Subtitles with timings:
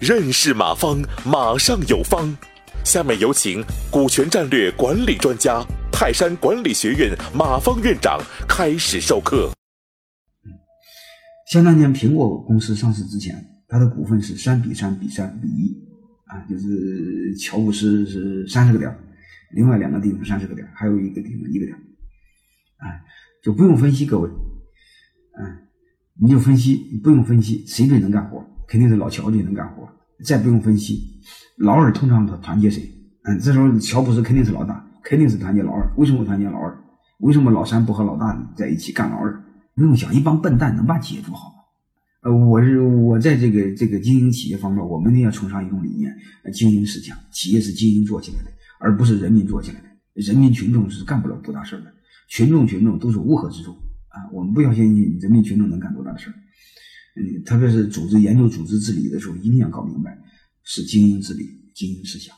[0.00, 2.36] 认识马方，马上有方。
[2.84, 9.52] 下面有请股权战略管理专家、泰山管理学院马方院长开始授课。
[11.52, 13.36] 想当年苹果公司上市之前，
[13.68, 15.76] 它的股份是三比三比三比一
[16.26, 18.92] 啊，就是乔布斯是三十个点，
[19.52, 21.76] 另外两个地方三十个点，还有一个地方一个点，
[22.78, 22.98] 啊，
[23.44, 24.28] 就不用分析各位，
[26.22, 28.40] 你就分析，不用分析谁最能干活。
[28.68, 29.88] 肯定是老乔最能干活，
[30.24, 31.20] 再不用分析，
[31.58, 32.88] 老二通常他团结谁？
[33.24, 35.92] 嗯，这时候乔布斯肯定是老大，肯定是团结老二。
[35.96, 36.78] 为什么团结老二？
[37.18, 39.44] 为什么老三不和老大在一起干老二？
[39.74, 41.54] 不用想，一帮笨蛋能把企业做好吗？
[42.22, 46.14] 呃，我是我在这个这个经营企业方面，我们一定要崇尚一种理念：
[46.54, 49.86] 经营是强，企业是经营做起来的，而不是人民做起来的。
[50.14, 51.92] 人民群众是干不了多大事的，
[52.28, 53.74] 群众群众都是乌合之众
[54.12, 54.30] 啊！
[54.32, 56.34] 我们不要相信人民群众能干多大的事儿。
[57.16, 60.18] 嗯，特别是组织研究组织治理的时候，一定要搞明白
[60.62, 62.34] 是精英治理、精英思想。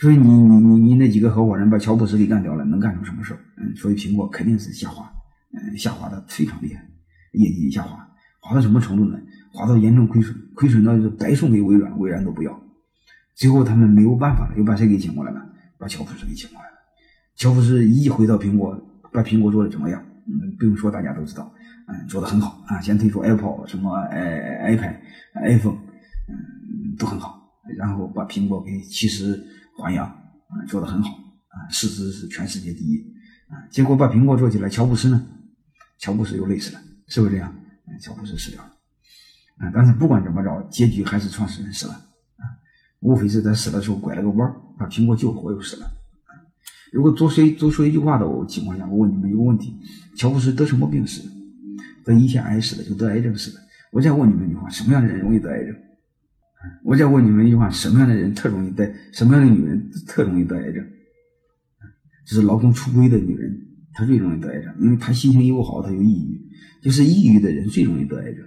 [0.00, 3.40] 所以你你你你那几个合伙人把乔布斯给干掉了，能干出什么事儿？
[3.56, 5.10] 嗯，所以苹果肯定是下滑，
[5.52, 6.88] 嗯，下滑的非常厉害，
[7.32, 8.08] 业绩下滑，
[8.40, 9.18] 滑到什么程度呢？
[9.52, 12.62] 滑到严重亏损，亏损到就白送给微软，微软都不要。
[13.34, 15.44] 最后他们没有办法了，又把谁给请过来了？
[15.78, 16.76] 把乔布斯给请过来了。
[17.36, 18.76] 乔布斯一回到苹果，
[19.12, 20.04] 把苹果做的怎么样？
[20.28, 21.52] 嗯，不用说，大家都知道。
[21.88, 22.80] 嗯，做的很好啊！
[22.82, 24.96] 先推出 Apple 什么 i iPad、
[25.42, 25.78] iPhone，
[26.28, 27.50] 嗯，都很好。
[27.76, 29.42] 然后把苹果给其实
[29.78, 31.10] 还阳，啊，做的很好
[31.48, 32.98] 啊，市值是全世界第一
[33.48, 33.56] 啊。
[33.70, 35.26] 结果把苹果做起来，乔布斯呢？
[35.98, 37.54] 乔布斯又累死了，是不是这样？
[38.02, 38.68] 乔布斯死掉了
[39.58, 39.70] 啊！
[39.72, 42.44] 但是不管怎么着，结局还是创始人死了啊。
[43.00, 45.90] 无非是在死的时候拐了个弯把苹果救活又死了。
[46.92, 49.76] 如果多说多说一句话的情况下，我问你们一个问题：
[50.16, 51.28] 乔布斯得什么病死的？
[52.04, 53.60] 得胰腺癌似的，就得癌症似的。
[53.92, 55.74] 我再问你们一句话：什么样的人容易得癌症？
[56.84, 58.92] 我再问你们一句话：什么样的人特容易得？
[59.12, 60.84] 什么样的女人特容易得癌症？
[62.26, 63.54] 就是老公出轨的女人，
[63.92, 66.48] 她最容易得癌症，因为她心情一不好，她就抑郁。
[66.82, 68.44] 就是抑郁的人最容易得癌症。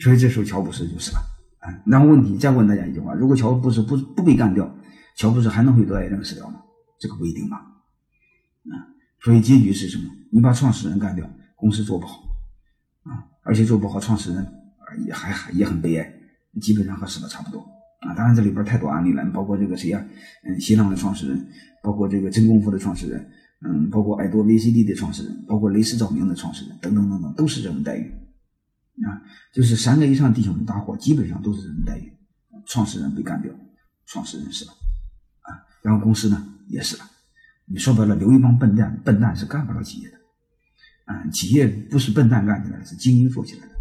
[0.00, 1.18] 所以这时候乔布斯就死了。
[1.60, 4.72] 啊，然后问题再问大家一句话：如果乔布斯不不被干掉，
[5.16, 6.60] 乔布斯还能会得癌症死掉吗？
[6.98, 7.56] 这个不一定吧。
[7.56, 8.74] 啊，
[9.20, 10.10] 所以结局是什么？
[10.32, 12.22] 你把创始人干掉，公司做不好。
[13.04, 14.46] 啊，而且做不好，创始人
[15.06, 16.12] 也还还也很悲哀，
[16.60, 17.60] 基本上和死的差不多
[18.00, 18.14] 啊。
[18.14, 20.04] 当然这里边太多案例了，包括这个谁呀？
[20.44, 21.46] 嗯，新浪的创始人，
[21.82, 23.30] 包括这个真功夫的创始人，
[23.64, 28.10] 嗯，包括爱多 VCD 的创始人，包括雷士照明的创始人，等等等等，都是这种待遇
[29.04, 29.22] 啊。
[29.52, 32.12] 就是三个以上弟兄们大伙，基本上都是这种待遇。
[32.66, 33.52] 创始人被干掉，
[34.06, 34.72] 创始人死了
[35.42, 37.04] 啊，然后公司呢也是了。
[37.66, 40.16] 你说白了，留一帮笨蛋，笨蛋是干不了企业的。
[41.06, 43.72] 啊，企业不是笨蛋干起来的，是精英做起来的。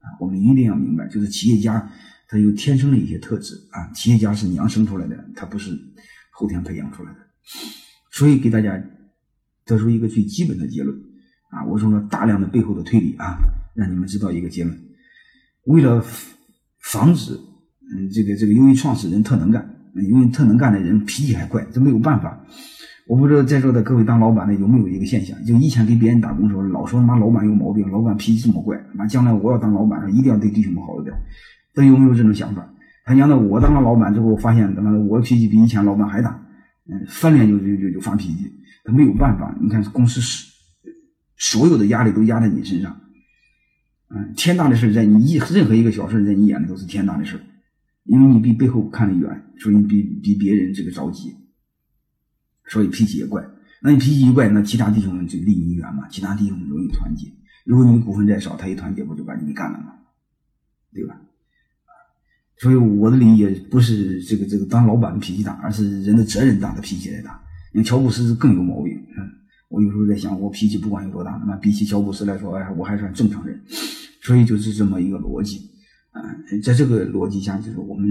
[0.00, 1.90] 啊，我们一定要明白，就是企业家
[2.28, 3.90] 他有天生的一些特质啊。
[3.92, 5.70] 企业家是娘生出来的，他不是
[6.30, 7.18] 后天培养出来的。
[8.12, 8.82] 所以给大家
[9.64, 10.96] 得出一个最基本的结论
[11.50, 13.38] 啊，我用了大量的背后的推理啊，
[13.74, 14.78] 让你们知道一个结论。
[15.64, 16.04] 为了
[16.80, 17.38] 防止
[17.94, 22.38] 嗯这个这个，由于创始人特能干，因为特能干的人脾气还怪，这没有办法。
[23.06, 31.14] 我不知道在座的各位当老板的有没有一个现象，就以前给别人打工的时候，老说他妈老板有毛病，老板脾气这么怪，妈将来我要当老板了，一定要对弟兄们好一点。
[31.74, 32.66] 都有没有这种想法？
[33.04, 36.42] 他娘的，我当了老板之后，发现他妈的我脾气比以前老板还大，
[36.90, 38.50] 嗯，翻脸就就就就发脾气，
[38.84, 39.54] 他没有办法。
[39.60, 40.50] 你看公司是
[41.36, 42.96] 所有的压力都压在你身上，
[44.08, 47.38] 嗯，天大的事在你一任何一个小事在你眼里都是天大的事
[48.04, 51.34] 因为你比背后看得远，所以你比比别人这个着急。
[52.66, 53.44] 所以脾气也怪，
[53.82, 57.30] 那你脾气一怪，那其他弟兄们就离你远嘛，其他弟兄们容易团结。
[57.64, 59.92] 如果你股份再少，他一团结，不就把你给干了吗？
[60.92, 61.20] 对吧？
[62.58, 67.38] 所以我的理解不是这个这个当老板的脾气大，而是人的责任大的脾气才大。
[67.72, 68.94] 你看乔布斯更有毛病。
[68.94, 69.28] 嗯，
[69.68, 73.60] 我有时候在想，我脾气不管有多大，那比起乔布斯来说，哎，我还算正常人。
[74.22, 75.70] 所以就是这么一个逻辑。
[76.14, 78.08] 嗯，在这个逻辑下，就是我们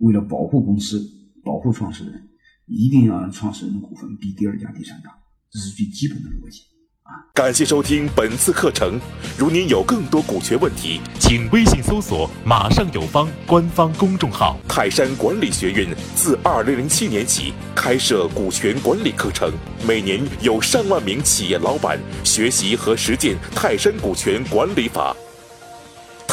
[0.00, 1.00] 为了保护公司，
[1.44, 2.28] 保护创始人。
[2.68, 5.10] 一定要让创始人的股份比第二家、第三家，
[5.50, 6.62] 这是最基本的逻辑
[7.02, 7.10] 啊！
[7.34, 8.98] 感谢收听本次课程。
[9.36, 14.56] 如您有更多股权问题，请微信搜索“马上有方”官方公众号。
[14.68, 19.52] 泰山管理学院自二零零七年起开设股权管理课程，
[19.86, 25.14] 每年有上万名企业老板学习和实践泰山股权管理法。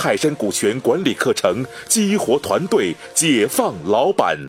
[0.01, 4.47] 泰山股权管理课程激活团队，解放老板。